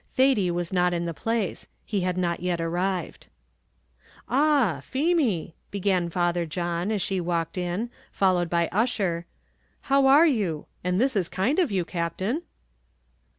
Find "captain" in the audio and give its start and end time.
11.85-12.41